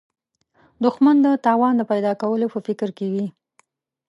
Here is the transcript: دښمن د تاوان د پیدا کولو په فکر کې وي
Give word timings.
دښمن 0.83 1.15
د 1.25 1.27
تاوان 1.45 1.73
د 1.77 1.81
پیدا 1.91 2.11
کولو 2.21 2.47
په 2.53 2.59
فکر 2.67 2.89
کې 2.97 3.07
وي 3.13 3.25